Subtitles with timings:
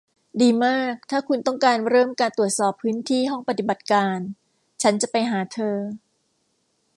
[0.41, 4.17] ดีมากถ้าคุณต้องการเริ่มการตรวจสอบพื้นที่ห้องปฏิบัติการ
[4.81, 5.77] ฉันจะไปหาเธอ